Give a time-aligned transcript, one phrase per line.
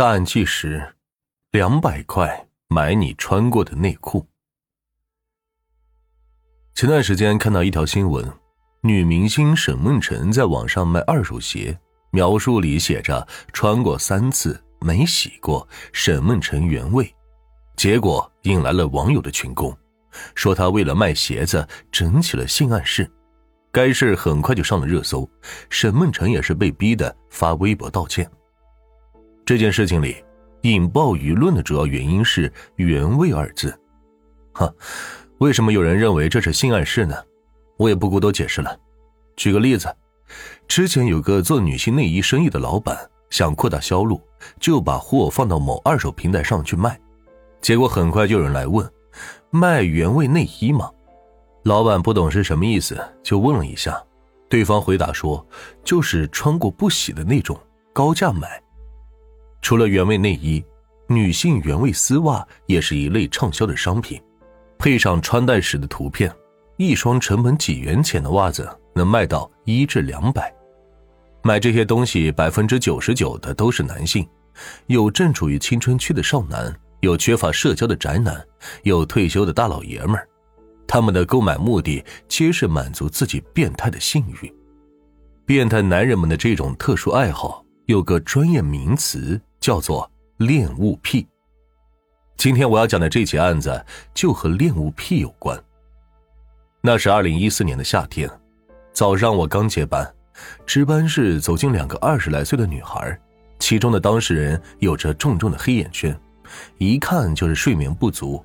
[0.00, 0.94] 大案纪实：
[1.50, 4.26] 两百块买你穿过的内裤。
[6.74, 8.26] 前段时间看到一条新闻，
[8.80, 11.78] 女明星沈梦辰在网上卖二手鞋，
[12.12, 17.14] 描述里写着“穿过三次没洗过，沈梦辰原味”，
[17.76, 19.76] 结果引来了网友的群攻，
[20.34, 23.06] 说她为了卖鞋子整起了性暗示。
[23.70, 25.28] 该事很快就上了热搜，
[25.68, 28.26] 沈梦辰也是被逼的发微博道歉。
[29.50, 30.14] 这件事情里，
[30.62, 33.76] 引爆舆论的主要原因是“原味”二字。
[34.52, 34.72] 哈，
[35.38, 37.16] 为什么有人认为这是性暗示呢？
[37.76, 38.78] 我也不过多解释了。
[39.34, 39.92] 举个例子，
[40.68, 42.96] 之前有个做女性内衣生意的老板
[43.28, 44.20] 想扩大销路，
[44.60, 46.96] 就把货放到某二手平台上去卖，
[47.60, 48.88] 结果很快就有人来问
[49.50, 50.88] ：“卖原味内衣吗？”
[51.66, 54.00] 老板不懂是什么意思，就问了一下，
[54.48, 55.44] 对方回答说
[55.82, 57.58] ：“就是穿过不洗的那种，
[57.92, 58.48] 高价买。”
[59.62, 60.64] 除了原味内衣，
[61.06, 64.20] 女性原味丝袜也是一类畅销的商品。
[64.78, 66.34] 配上穿戴时的图片，
[66.76, 70.52] 一双成本几元钱的袜子能卖到一至两百。
[71.42, 74.26] 买这些东西百分之九十九的都是男性，
[74.86, 78.42] 有正处于青春期的少男，有缺乏社交的宅男，
[78.82, 80.26] 有退休的大老爷们儿。
[80.86, 84.52] 他们的购买目的皆是满足自己变态的性欲。
[85.44, 89.40] 变态男人们的这种特殊爱好有个专业名词。
[89.60, 91.26] 叫做恋物癖。
[92.36, 95.62] 今天我要讲的这起案子就和恋物癖有关。
[96.80, 98.28] 那是二零一四年的夏天，
[98.92, 100.10] 早上我刚接班，
[100.64, 103.20] 值班室走进两个二十来岁的女孩，
[103.58, 106.18] 其中的当事人有着重重的黑眼圈，
[106.78, 108.42] 一看就是睡眠不足，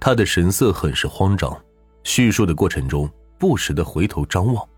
[0.00, 1.56] 她的神色很是慌张，
[2.02, 3.08] 叙述的过程中
[3.38, 4.68] 不时的回头张望。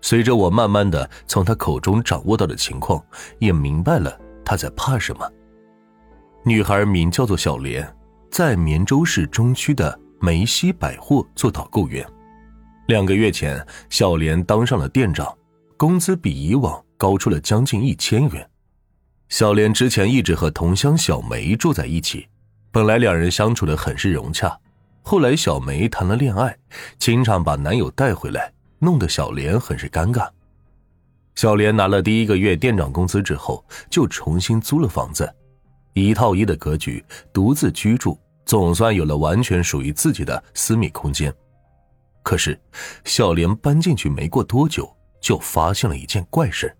[0.00, 3.04] 随着我慢慢的从她口中掌握到的情况，
[3.38, 4.18] 也明白了。
[4.44, 5.30] 他在怕什么？
[6.44, 7.96] 女孩名叫做小莲，
[8.30, 12.06] 在绵州市中区的梅西百货做导购员。
[12.88, 15.32] 两个月前，小莲当上了店长，
[15.76, 18.50] 工资比以往高出了将近一千元。
[19.28, 22.26] 小莲之前一直和同乡小梅住在一起，
[22.70, 24.58] 本来两人相处的很是融洽。
[25.02, 26.56] 后来小梅谈了恋爱，
[26.98, 30.28] 经常把男友带回来，弄得小莲很是尴尬。
[31.34, 35.32] 小莲拿了第一个月店长工资之后，就重新租了房子，
[35.94, 41.32] 一套一的格局，独自居住，总算有了完全属于自己的私密空间。
[42.22, 42.58] 可是，
[43.04, 46.74] 小莲搬进去没过多久，就发现了一件怪事。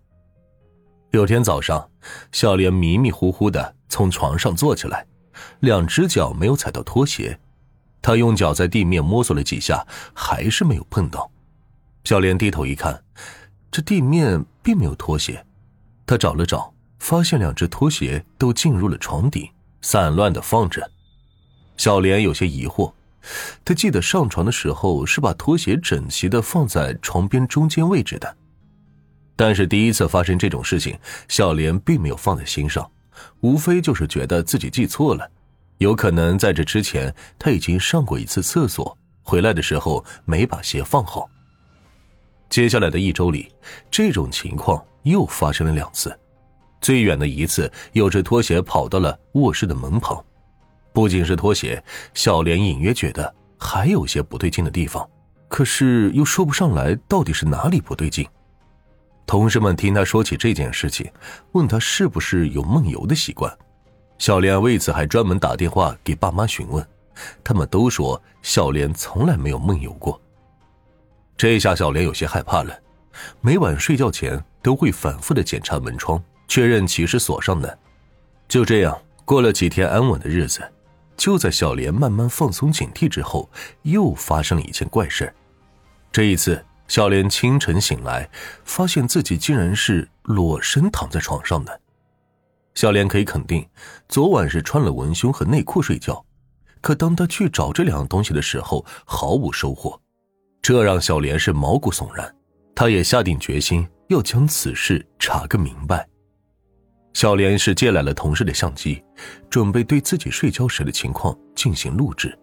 [1.11, 1.89] 有天早上，
[2.31, 5.05] 小莲迷迷糊糊的从床上坐起来，
[5.61, 7.37] 两只脚没有踩到拖鞋，
[8.01, 11.29] 她用脚在地面摸索了几下，还是没有碰到。
[12.03, 13.03] 小莲低头一看。
[13.73, 15.43] 这地面并没有拖鞋，
[16.05, 19.49] 他找了找，发现两只拖鞋都进入了床底，
[19.81, 20.87] 散乱的放着。
[21.75, 22.93] 小莲有些疑惑，
[23.65, 28.37] 他记得上床的时候是把拖鞋整齐的放在床边中间位置的，
[29.35, 30.95] 但是第一次发生这种事情，
[31.27, 32.87] 小莲并没有放在心上，
[33.39, 35.27] 无非就是觉得自己记错了，
[35.79, 41.27] 有可能在这之前他已经上过一次厕所，回来的时候没把鞋放好。
[42.49, 43.51] 接下来的一周里，
[43.89, 46.17] 这种情况又发生了两次。
[46.81, 50.23] 最远的一次，有只拖鞋跑到了卧室的门旁。
[50.91, 51.83] 不仅是拖鞋，
[52.13, 55.09] 小莲隐约觉得还有些不对劲的地方，
[55.47, 58.27] 可是又说不上来到底是哪里不对劲。
[59.25, 61.09] 同事们听他说起这件事情，
[61.53, 63.51] 问他是不是有梦游的习惯。
[64.19, 66.85] 小莲为此还专门打电话给爸妈询问，
[67.43, 70.21] 他们都说小莲从来没有梦游过。
[71.35, 72.77] 这下小莲有些害怕了，
[73.41, 77.77] 每晚睡觉前都会反复的检查门窗，确认其是锁上的。
[78.47, 80.61] 就这样过了几天安稳的日子，
[81.17, 83.49] 就在小莲慢慢放松警惕之后，
[83.81, 85.33] 又发生了一件怪事。
[86.11, 88.29] 这一次，小莲清晨醒来，
[88.63, 91.81] 发现自己竟然是裸身躺在床上的。
[92.75, 93.67] 小莲可以肯定，
[94.07, 96.23] 昨晚是穿了文胸和内裤睡觉，
[96.81, 99.99] 可当她去找这两样东西的时候，毫无收获。
[100.63, 102.33] 这让小莲是毛骨悚然，
[102.73, 106.07] 她也下定决心要将此事查个明白。
[107.11, 109.03] 小莲是借来了同事的相机，
[109.49, 112.33] 准备对自己睡觉时的情况进行录制。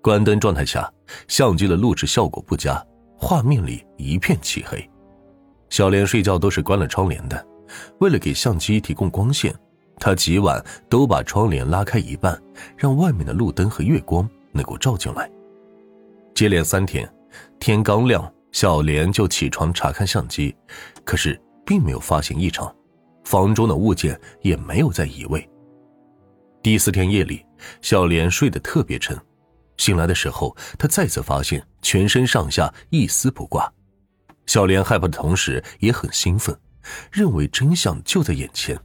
[0.00, 0.90] 关灯状态下，
[1.28, 2.82] 相机的录制效果不佳，
[3.14, 4.90] 画面里一片漆黑。
[5.68, 7.46] 小莲睡觉都是关了窗帘的，
[8.00, 9.54] 为了给相机提供光线，
[9.98, 12.42] 她几晚都把窗帘拉开一半，
[12.74, 15.30] 让外面的路灯和月光能够照进来。
[16.34, 17.06] 接连三天。
[17.58, 20.54] 天刚亮，小莲就起床查看相机，
[21.04, 22.74] 可是并没有发现异常。
[23.24, 25.48] 房中的物件也没有再移位。
[26.62, 27.44] 第四天夜里，
[27.80, 29.18] 小莲睡得特别沉，
[29.78, 33.72] 醒来的时候，她再次发现全身上下一丝不挂。
[34.46, 36.54] 小莲害怕的同时也很兴奋，
[37.10, 38.78] 认为真相就在眼前。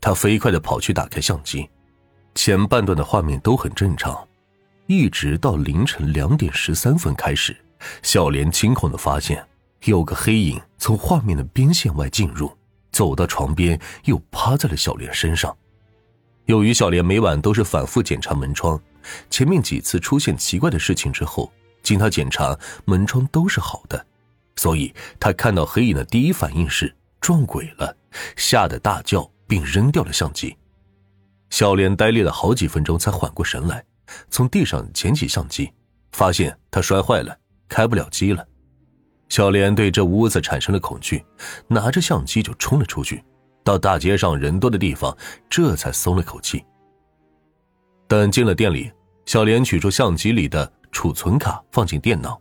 [0.00, 1.68] 她飞快的跑去打开相机，
[2.34, 4.26] 前半段的画面都很正常，
[4.86, 7.56] 一直到凌晨两点十三分开始，
[8.02, 9.44] 小莲惊恐的发现
[9.84, 12.50] 有个黑影从画面的边线外进入，
[12.90, 15.56] 走到床边，又趴在了小莲身上。
[16.46, 18.80] 由于小莲每晚都是反复检查门窗，
[19.30, 21.52] 前面几次出现奇怪的事情之后，
[21.82, 24.06] 经她检查门窗都是好的。
[24.56, 27.96] 所以，他看到黑影的第一反应是撞鬼了，
[28.34, 30.56] 吓得大叫，并扔掉了相机。
[31.50, 33.84] 小莲呆立了好几分钟，才缓过神来，
[34.30, 35.72] 从地上捡起相机，
[36.10, 37.38] 发现它摔坏了，
[37.68, 38.46] 开不了机了。
[39.28, 41.24] 小莲对这屋子产生了恐惧，
[41.66, 43.22] 拿着相机就冲了出去，
[43.62, 45.16] 到大街上人多的地方，
[45.50, 46.64] 这才松了口气。
[48.06, 48.90] 等进了店里，
[49.26, 52.40] 小莲取出相机里的储存卡，放进电脑。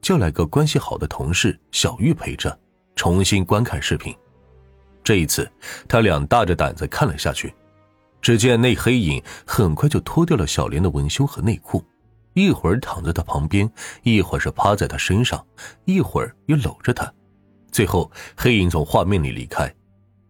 [0.00, 2.56] 叫来个关系好的同事小玉陪着，
[2.94, 4.14] 重新观看视频。
[5.02, 5.50] 这一次，
[5.88, 7.52] 他俩大着胆子看了下去。
[8.22, 11.84] 只见那黑影很快就脱掉了小莲的文胸和内裤，
[12.36, 13.68] 一会儿躺在他旁边，
[14.02, 15.42] 一会儿是趴在他身上，
[15.86, 17.10] 一会儿又搂着他。
[17.72, 19.74] 最后，黑影从画面里离开，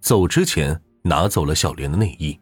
[0.00, 2.38] 走之前拿走了小莲的内衣，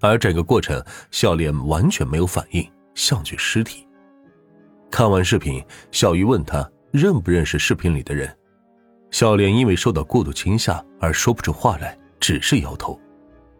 [0.00, 3.86] 而整个过程小莲完全没有反应，像具尸体。
[4.90, 8.34] 看完视频，小鱼问他认不认识视频里的人。
[9.10, 12.98] 小莲因为受到过度惊吓而说不出话来，只是摇头。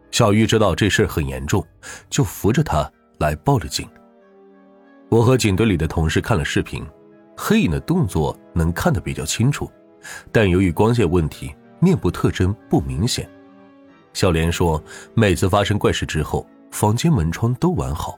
[0.09, 1.63] 小鱼知道这事很严重，
[2.09, 3.87] 就扶着他来报了警。
[5.13, 6.83] 我和警队里的同事看了视频，
[7.37, 9.71] 黑影的动作能看得比较清楚，
[10.31, 13.29] 但由于光线问题，面部特征不明显。
[14.13, 14.83] 小莲说，
[15.13, 18.17] 每次发生怪事之后，房间门窗都完好。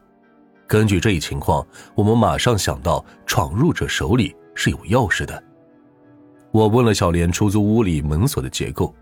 [0.67, 5.43] 根据这一情况，我们马上想到闯入者手里是有钥匙的。
[6.51, 8.95] 我问了小莲出租屋里门锁的结构，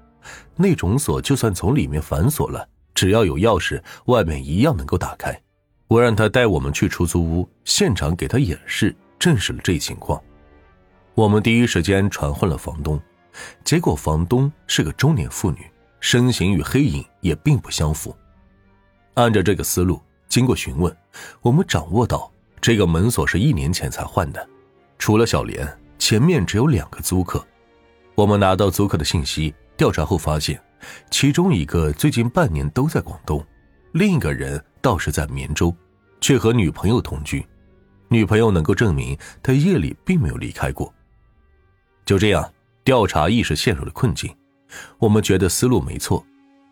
[0.56, 5.40] 那种锁就算从里面反锁了，只要有钥匙，外面一样能够打开。
[5.88, 10.21] 我让他带我们去出租屋现场给他演示，证实了这一情况。
[11.13, 13.00] 我们第一时间传唤了房东，
[13.63, 15.59] 结果房东是个中年妇女，
[16.00, 18.15] 身形与黑影也并不相符。
[19.13, 20.01] 按照这个思路。
[20.30, 20.91] 经过询问，
[21.44, 24.50] 我们掌握到这个门锁是一年前才换的。
[24.97, 25.68] 除了小莲，
[26.00, 27.45] 前面只有两个租客。
[28.15, 30.59] 我们拿到租客的信息，调查后发现，
[31.12, 33.45] 其中一个最近半年都在广东，
[33.91, 35.74] 另一个人倒是在绵州，
[36.19, 37.44] 却和女朋友同居。
[38.09, 40.94] 女朋友能够证明他夜里并没有离开过。
[42.06, 42.53] 就这样，
[42.83, 44.35] 调查一时陷入了困境。
[45.00, 46.24] 我们觉得思路没错。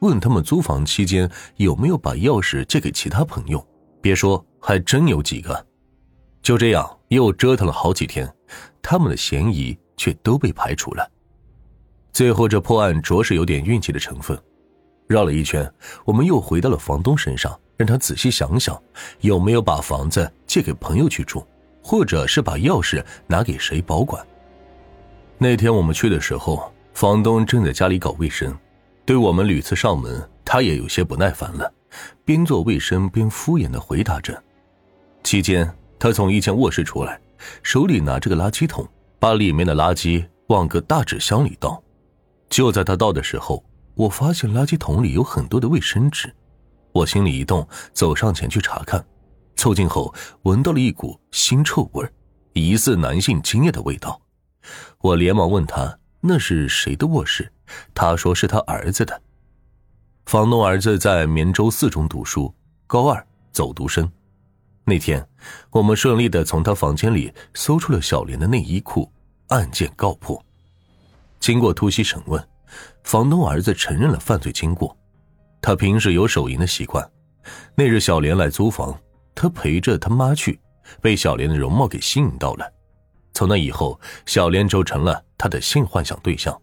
[0.01, 3.65] 问他们租房期间有没有把钥匙借给其他朋友？
[4.01, 5.65] 别说，还真有几个。
[6.41, 8.29] 就这样又折腾了好几天，
[8.81, 11.09] 他们的嫌疑却都被排除了。
[12.11, 14.37] 最后，这破案着实有点运气的成分。
[15.07, 15.71] 绕了一圈，
[16.03, 18.79] 我们又回到了房东身上，让他仔细想想
[19.21, 21.43] 有没有把房子借给朋友去住，
[21.81, 24.23] 或者是把钥匙拿给谁保管。
[25.39, 28.55] 那天我们去的时候，房东正在家里搞卫生。
[29.03, 31.73] 对我们屡次上门，他也有些不耐烦了，
[32.23, 34.39] 边做卫生边敷衍的回答着。
[35.23, 37.19] 期间，他从一间卧室出来，
[37.63, 41.81] 手里拿着个垃圾桶，把里面的垃圾往个大纸箱里倒。
[42.47, 46.31] 就在他倒的时候，我发现垃圾桶里有很多的卫生纸，
[46.93, 49.03] 我心里一动，走上前去查看。
[49.55, 52.07] 凑近后，闻到了一股腥臭味
[52.53, 54.19] 疑似男性精液的味道。
[54.99, 57.51] 我连忙问他那是谁的卧室。
[57.93, 59.21] 他说是他儿子的，
[60.25, 62.53] 房东儿子在绵州四中读书，
[62.85, 64.11] 高二走读生。
[64.83, 65.25] 那天，
[65.69, 69.09] 我们顺利的从他房间里搜出了小莲的内衣裤，
[69.47, 70.43] 案件告破。
[71.39, 72.45] 经过突袭审问，
[73.03, 74.95] 房东儿子承认了犯罪经过。
[75.61, 77.07] 他平时有手淫的习惯，
[77.75, 78.99] 那日小莲来租房，
[79.35, 80.59] 他陪着他妈去，
[80.99, 82.73] 被小莲的容貌给吸引到了。
[83.33, 86.59] 从那以后，小莲就成了他的性幻想对象。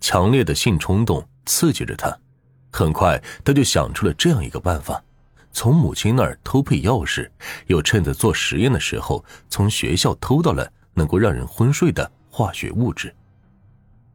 [0.00, 2.18] 强烈的性冲动刺激着他，
[2.72, 5.00] 很快他就想出了这样一个办法：
[5.52, 7.30] 从母亲那儿偷配钥匙，
[7.66, 13.14] 又趁着做实验的时候从学校偷到了能够让人昏睡的化学物质。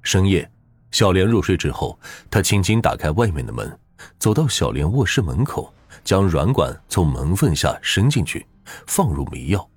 [0.01, 0.49] 深夜，
[0.91, 1.97] 小莲入睡之后，
[2.29, 3.79] 他轻轻打开外面的门，
[4.19, 5.73] 走到小莲卧室门口，
[6.03, 8.45] 将软管从门缝下伸进去，
[8.87, 9.69] 放入迷药，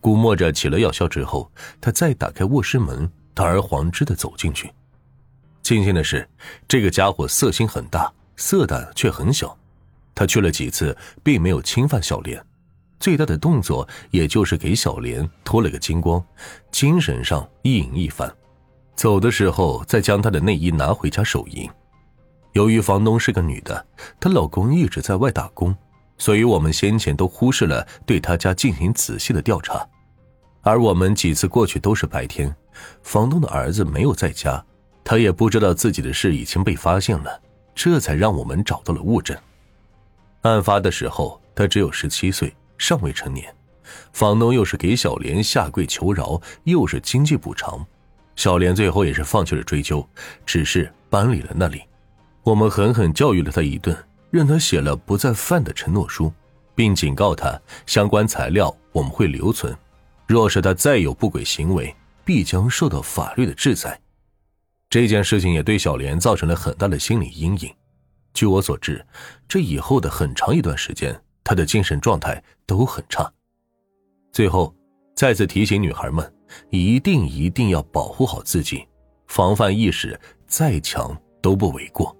[0.00, 1.50] 估摸着起了药效之后，
[1.80, 4.72] 他再打开卧室门，堂而皇之的走进去。
[5.62, 6.28] 庆幸的是，
[6.66, 9.56] 这个家伙色心很大，色胆却很小。
[10.14, 12.44] 他去了几次，并没有侵犯小莲，
[12.98, 16.22] 最大的动作也就是给小莲脱了个精光，
[16.72, 18.30] 精神上意淫一番。
[18.96, 21.70] 走的时候，再将她的内衣拿回家手淫。
[22.52, 23.86] 由于房东是个女的，
[24.18, 25.76] 她老公一直在外打工，
[26.18, 29.86] 所以我们先前都忽视了对她家进行仔细的调查。
[30.62, 32.54] 而我们几次过去都是白天，
[33.02, 34.62] 房东的儿子没有在家，
[35.02, 37.40] 他也不知道自己的事已经被发现了，
[37.74, 39.36] 这才让我们找到了物证。
[40.42, 43.54] 案发的时候，他只有十七岁，尚未成年。
[44.12, 47.84] 房东又是给小莲下跪求饶，又是经济补偿，
[48.36, 50.06] 小莲最后也是放弃了追究，
[50.44, 51.82] 只是搬离了那里。
[52.42, 53.96] 我们狠狠教育了他一顿，
[54.30, 56.32] 让他写了不再犯的承诺书，
[56.74, 59.76] 并警告他相关材料我们会留存，
[60.26, 61.94] 若是他再有不轨行为，
[62.24, 64.00] 必将受到法律的制裁。
[64.88, 67.72] 这件事情也对小莲造成了很大的心理阴影。
[68.32, 69.04] 据我所知，
[69.46, 73.30] 这以后的很长一段时间，他的精神状态都很差。
[74.32, 74.74] 最后，
[75.14, 76.32] 再次提醒女孩们，
[76.70, 78.86] 一定一定要保护好自己，
[79.26, 82.16] 防范意识再强都不为过。